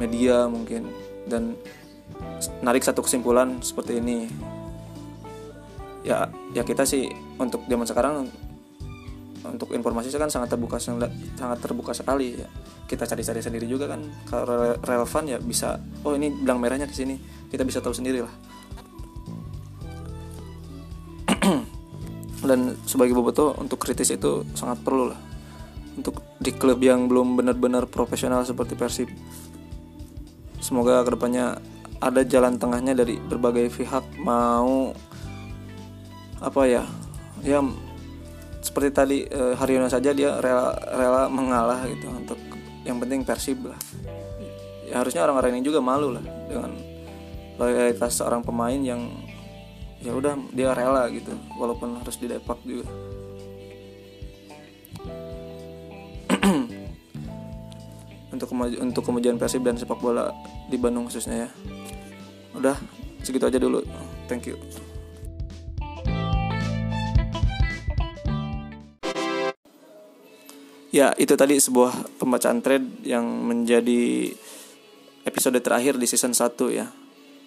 media 0.00 0.48
mungkin. 0.48 0.88
Dan 1.24 1.56
narik 2.60 2.84
satu 2.84 3.04
kesimpulan 3.04 3.60
seperti 3.60 4.00
ini. 4.00 4.28
Ya 6.04 6.28
ya 6.52 6.62
kita 6.62 6.84
sih 6.84 7.08
untuk 7.40 7.64
zaman 7.64 7.88
sekarang 7.88 8.14
untuk 9.44 9.76
informasi 9.76 10.08
kan 10.16 10.32
sangat 10.32 10.56
terbuka 10.56 10.80
sangat 10.80 11.58
terbuka 11.60 11.92
sekali 11.96 12.36
ya. 12.40 12.48
Kita 12.84 13.08
cari-cari 13.08 13.40
sendiri 13.40 13.64
juga 13.64 13.88
kan. 13.88 14.04
Kalau 14.28 14.76
relevan 14.84 15.24
ya 15.24 15.38
bisa 15.40 15.80
oh 16.04 16.12
ini 16.12 16.32
bilang 16.32 16.60
merahnya 16.60 16.88
di 16.88 16.96
sini. 16.96 17.16
Kita 17.48 17.62
bisa 17.62 17.78
tahu 17.78 17.94
sendiri 17.94 18.18
lah 18.18 18.34
dan 22.48 22.76
sebagai 22.84 23.14
boboto 23.16 23.56
untuk 23.56 23.80
kritis 23.80 24.12
itu 24.12 24.44
sangat 24.56 24.80
perlu 24.84 25.12
lah 25.12 25.20
untuk 25.94 26.20
di 26.42 26.50
klub 26.50 26.82
yang 26.82 27.06
belum 27.06 27.38
benar-benar 27.38 27.86
profesional 27.86 28.42
seperti 28.42 28.74
Persib 28.74 29.08
semoga 30.58 31.04
ke 31.04 31.10
depannya 31.14 31.60
ada 32.04 32.20
jalan 32.20 32.60
tengahnya 32.60 32.92
dari 32.92 33.16
berbagai 33.16 33.72
pihak 33.72 34.04
mau 34.20 34.92
apa 36.44 36.62
ya 36.68 36.84
ya 37.40 37.64
seperti 38.60 38.88
tadi 38.92 39.24
uh, 39.24 39.56
Haryono 39.56 39.88
saja 39.88 40.12
dia 40.12 40.36
rela 40.36 40.76
rela 40.92 41.32
mengalah 41.32 41.88
gitu 41.88 42.12
untuk 42.12 42.36
yang 42.84 43.00
penting 43.00 43.24
Persib 43.24 43.64
lah. 43.64 43.80
Ya 44.84 45.00
harusnya 45.00 45.24
orang-orang 45.24 45.56
ini 45.56 45.64
juga 45.64 45.80
malu 45.80 46.12
lah 46.12 46.20
dengan 46.20 46.76
loyalitas 47.56 48.20
seorang 48.20 48.44
pemain 48.44 48.76
yang 48.76 49.08
ya 50.04 50.12
udah 50.12 50.36
dia 50.52 50.76
rela 50.76 51.08
gitu 51.08 51.32
walaupun 51.56 51.96
harus 51.96 52.20
di 52.20 52.28
Depak 52.28 52.60
juga. 52.68 52.84
Untuk 58.34 58.50
kemaju 58.50 58.76
untuk 58.82 59.06
kemajuan 59.06 59.38
Persib 59.38 59.62
dan 59.62 59.78
sepak 59.78 60.02
bola 60.02 60.34
di 60.66 60.74
Bandung 60.74 61.06
khususnya 61.06 61.46
ya 61.46 61.50
udah 62.54 62.76
segitu 63.20 63.44
aja 63.46 63.58
dulu 63.58 63.82
thank 64.30 64.46
you 64.46 64.58
Ya, 70.94 71.10
itu 71.18 71.34
tadi 71.34 71.58
sebuah 71.58 72.22
pembacaan 72.22 72.62
thread 72.62 72.86
yang 73.02 73.26
menjadi 73.26 74.30
episode 75.26 75.58
terakhir 75.58 75.98
di 75.98 76.06
season 76.06 76.30
1 76.30 76.54
ya. 76.70 76.86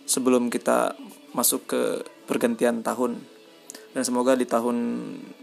Sebelum 0.04 0.52
kita 0.52 1.00
masuk 1.32 1.63
ke 1.63 1.82
pergantian 2.28 2.84
tahun. 2.84 3.24
Dan 3.96 4.04
semoga 4.04 4.36
di 4.36 4.43
tahun 4.43 4.76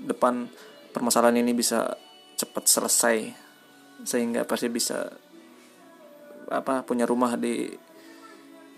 depan 0.04 0.52
permasalahan 0.92 1.40
ini 1.40 1.56
bisa 1.56 1.96
cepat 2.36 2.68
selesai 2.68 3.32
sehingga 4.04 4.44
pasti 4.44 4.68
bisa 4.68 5.08
apa 6.52 6.84
punya 6.84 7.08
rumah 7.08 7.40
di 7.40 7.72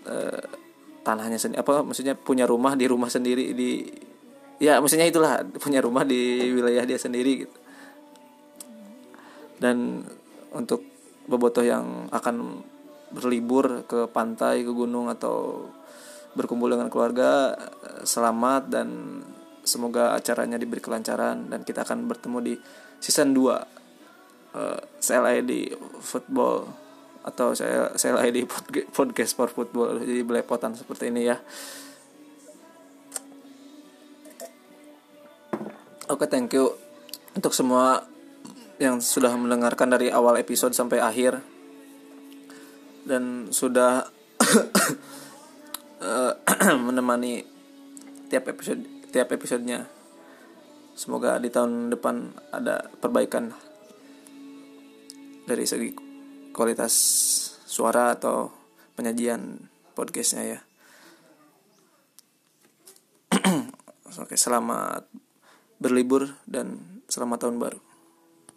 uh, 0.07 0.66
tanahnya 1.07 1.39
sendiri 1.39 1.63
apa 1.63 1.87
maksudnya 1.87 2.19
punya 2.19 2.43
rumah 2.43 2.75
di 2.75 2.83
rumah 2.83 3.07
sendiri 3.07 3.55
di 3.55 3.87
ya 4.59 4.83
maksudnya 4.83 5.07
itulah 5.07 5.39
punya 5.55 5.79
rumah 5.79 6.03
di 6.03 6.51
wilayah 6.51 6.83
dia 6.83 6.99
sendiri 6.99 7.47
gitu. 7.47 7.57
Dan 9.57 10.03
untuk 10.51 10.83
bobotoh 11.31 11.63
yang 11.63 12.11
akan 12.11 12.59
berlibur 13.15 13.87
ke 13.87 14.11
pantai 14.11 14.67
ke 14.67 14.71
gunung 14.75 15.07
atau 15.07 15.63
berkumpul 16.35 16.67
dengan 16.67 16.91
keluarga 16.91 17.55
selamat 18.03 18.63
dan 18.67 18.87
semoga 19.63 20.13
acaranya 20.13 20.59
diberi 20.59 20.83
kelancaran 20.83 21.47
dan 21.49 21.63
kita 21.63 21.87
akan 21.87 22.05
bertemu 22.05 22.37
di 22.43 22.53
season 23.01 23.33
2 23.33 23.47
uh, 24.55 24.79
CLID 25.01 25.75
football 25.99 26.86
atau 27.27 27.51
saya 27.51 27.91
CLID 27.91 28.47
podcast 28.95 29.35
for 29.35 29.51
football 29.51 29.99
jadi 29.99 30.23
belepotan 30.23 30.79
seperti 30.79 31.11
ini 31.11 31.27
ya. 31.27 31.35
Oke 36.07 36.23
okay, 36.23 36.27
thank 36.31 36.55
you 36.55 36.71
untuk 37.35 37.51
semua 37.51 38.07
yang 38.79 39.03
sudah 39.03 39.35
mendengarkan 39.35 39.91
dari 39.91 40.07
awal 40.07 40.39
episode 40.39 40.71
sampai 40.71 41.03
akhir. 41.03 41.43
Dan 43.03 43.51
sudah 43.51 44.07
eh, 46.07 46.33
menemani 46.87 47.43
tiap 48.31 48.47
episode 48.47 48.87
tiap 49.11 49.35
episodenya. 49.35 49.83
Semoga 50.95 51.43
di 51.43 51.51
tahun 51.51 51.91
depan 51.91 52.31
ada 52.55 52.87
perbaikan 53.03 53.51
dari 55.43 55.67
segi 55.67 56.06
kualitas 56.57 56.93
suara 57.69 58.17
atau 58.17 58.49
penyajian 58.97 59.69
podcastnya 59.93 60.57
ya. 60.57 60.59
Oke 64.25 64.33
selamat 64.33 65.05
berlibur 65.77 66.33
dan 66.49 66.81
selamat 67.05 67.45
tahun 67.45 67.61
baru 67.61 67.86